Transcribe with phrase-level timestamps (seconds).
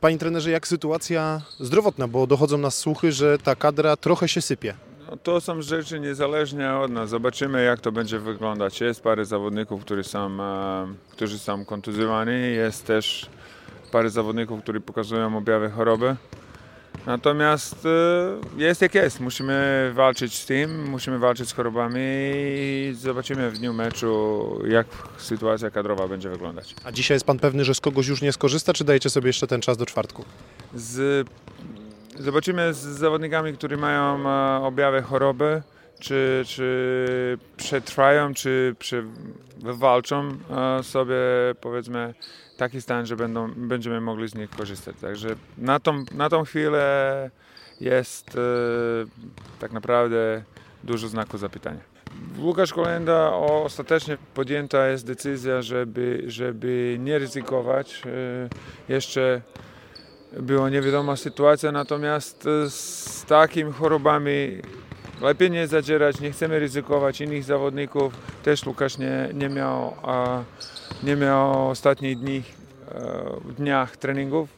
[0.00, 4.74] Panie trenerze, jak sytuacja zdrowotna, bo dochodzą nas słuchy, że ta kadra trochę się sypie.
[5.10, 7.10] No, to są rzeczy niezależnie od nas.
[7.10, 8.80] Zobaczymy, jak to będzie wyglądać.
[8.80, 12.54] Jest parę zawodników, którzy są, e, którzy są kontuzjowani.
[12.54, 13.26] Jest też
[13.92, 16.16] parę zawodników, którzy pokazują objawy choroby.
[17.06, 19.20] Natomiast e, jest jak jest.
[19.20, 24.86] Musimy walczyć z tym, musimy walczyć z chorobami i zobaczymy w dniu meczu, jak
[25.18, 26.74] sytuacja kadrowa będzie wyglądać.
[26.84, 29.46] A dzisiaj jest pan pewny, że z kogoś już nie skorzysta, czy dajecie sobie jeszcze
[29.46, 30.24] ten czas do czwartku?
[30.74, 31.28] Z,
[32.18, 35.62] zobaczymy z zawodnikami, którzy mają e, objawy choroby,
[36.02, 39.02] czy, czy przetrwają, czy prze,
[39.56, 40.28] wywalczą
[40.78, 41.16] e, sobie
[41.60, 42.14] powiedzmy
[42.56, 44.96] taki stan, że będą, będziemy mogli z nich korzystać.
[45.00, 45.28] Także
[45.58, 47.30] na tą, na tą chwilę
[47.80, 48.40] jest e,
[49.58, 50.42] tak naprawdę
[50.84, 51.80] dużo znaków zapytania.
[52.38, 58.02] Łukasz Kolenda ostatecznie podjęta jest decyzja, żeby, żeby nie ryzykować.
[58.06, 59.40] E, Jeszcze
[60.40, 64.62] była niewiadoma sytuacja, natomiast z takimi chorobami
[65.22, 68.12] lepiej nie zadzierać, nie chcemy ryzykować innych zawodników.
[68.42, 69.94] Też Łukasz nie, nie, miał,
[71.02, 72.42] nie miał ostatnich dni,
[72.94, 74.48] e, dniach treningów.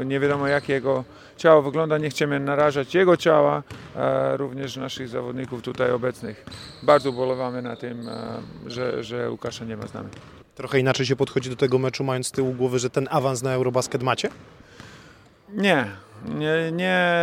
[0.00, 1.04] E, Nie wiadomo jak jego
[1.36, 3.62] ciało wygląda, nie chcemy narażać jego ciała,
[3.96, 6.44] a również naszych zawodników tutaj obecnych.
[6.82, 8.14] Bardzo ubolewamy na tym, e,
[8.66, 10.08] że, że Łukasza nie ma z nami.
[10.54, 13.52] Trochę inaczej się podchodzi do tego meczu, mając z tyłu głowy, że ten awans na
[13.52, 14.28] Eurobasket macie?
[15.54, 15.86] Nie,
[16.28, 17.16] nie, nie,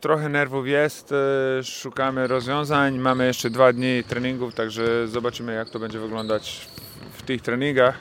[0.00, 5.78] trochę nerwów jest, e, szukamy rozwiązań, mamy jeszcze dwa dni treningów, także zobaczymy jak to
[5.78, 6.68] będzie wyglądać
[7.12, 7.98] w, tych treningach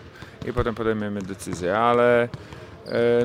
[0.48, 2.30] i potem podejmiemy decyzję, ale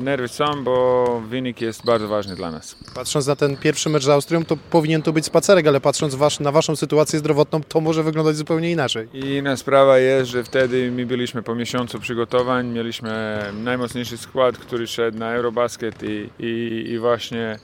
[0.01, 2.75] nerwy są, bo wynik jest bardzo ważny dla nas.
[2.95, 6.39] Patrząc na ten pierwszy mecz z Austrią, to powinien to być spacerek, ale patrząc wasz,
[6.39, 9.07] na waszą sytuację zdrowotną, to może wyglądać zupełnie inaczej.
[9.13, 14.87] I inna sprawa jest, że wtedy my byliśmy po miesiącu przygotowań, mieliśmy najmocniejszy skład, który
[14.87, 17.59] szedł na Eurobasket i, i, i właśnie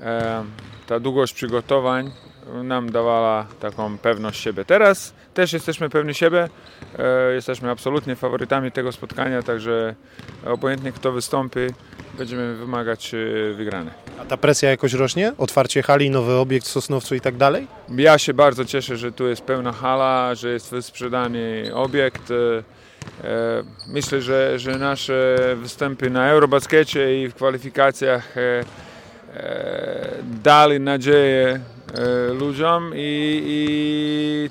[0.00, 0.44] e,
[0.86, 2.10] ta długość przygotowań
[2.64, 4.64] nam dawała taką pewność siebie.
[4.64, 6.48] Teraz też jesteśmy pewni siebie,
[6.98, 9.94] e, jesteśmy absolutnie faworytami tego spotkania, także
[10.46, 11.60] obojętnie kto wystąpi,
[12.18, 13.94] będziemy wymagać e, wygranej.
[14.20, 15.32] A ta presja jakoś rośnie?
[15.38, 17.66] Otwarcie hali, nowy obiekt w Sosnowcu i tak dalej?
[17.88, 22.30] Ja się bardzo cieszę, że tu jest pełna hala, że jest wysprzedany obiekt.
[22.30, 22.76] E,
[23.88, 28.34] Myślę, że, że nasze występy na Eurobaskecie i w kwalifikacjach
[30.42, 31.60] dali nadzieję
[32.32, 34.50] ludziom i, i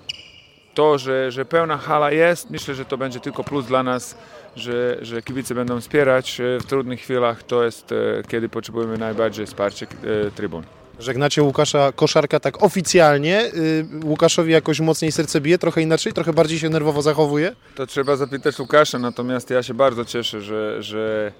[0.76, 4.18] to, że, że pełna hala jest, myślę, że to będzie tylko plus dla nas,
[4.56, 7.44] że, że kibice będą wspierać e, w trudnych chwilach.
[7.44, 7.96] To jest, e,
[8.28, 10.64] kiedy potrzebujemy najbardziej wsparcia e, trybun.
[11.00, 13.52] Żegnacie Łukasza Koszarka tak oficjalnie.
[14.04, 17.56] Łukaszowi jakoś mocniej serce bije, trochę inaczej, trochę bardziej się nerwowo zachowuje.
[17.76, 21.32] To trzeba zapytać Łukasza, natomiast ja się bardzo cieszę, że, że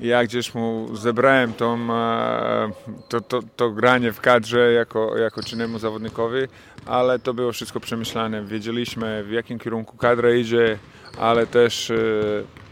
[0.00, 2.70] ja gdzieś mu zebrałem tą, e,
[3.08, 6.38] to, to, to granie w kadrze jako, jako czynnemu zawodnikowi,
[6.86, 8.44] ale to było wszystko przemyślane.
[8.44, 10.78] Wiedzieliśmy w jakim kierunku kadra idzie,
[11.18, 11.94] ale też e,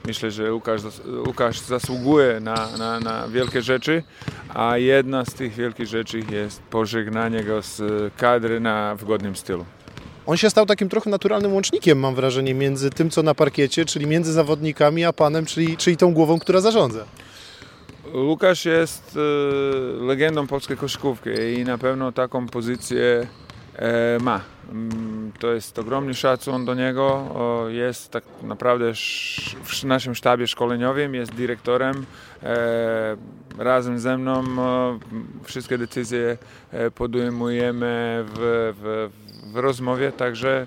[0.07, 0.83] myślę, że Łukasz,
[1.27, 4.03] Łukasz zasługuje na, na, na wielkie rzeczy,
[4.55, 7.83] a jedna z tych wielkich rzeczy jest pożegnanie go z
[8.17, 9.65] kadry na wygodnym stylu.
[10.29, 14.07] On się stał takim trochę naturalnym łącznikiem, mam wrażenie, między tym, co na parkiecie, czyli
[14.07, 17.05] między zawodnikami, a panem, czyli, czyli tą głową, która zarządza.
[18.15, 23.27] Łukasz jest e, legendą polskiej koszykówki i na pewno taką pozycję
[24.21, 24.41] ma.
[24.73, 27.25] Mm, To jest ogromny szacun do niego.
[27.69, 28.93] Jest tak naprawdę
[29.65, 32.07] w naszym sztabie szkoleniowym, jest dyrektorem.
[32.43, 33.17] E,
[33.59, 34.99] Razem ze mną e,
[35.45, 36.39] wszystkie decyzje
[36.73, 38.35] e, podejmujemy w,
[38.83, 39.11] w,
[39.53, 40.67] w rozmowie, także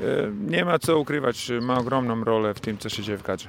[0.00, 0.04] e,
[0.48, 3.48] nie ma co ukrywać, ma ogromną rolę w tym, co się dzieje w kadrze.